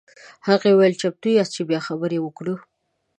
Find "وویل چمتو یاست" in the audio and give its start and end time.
0.71-1.51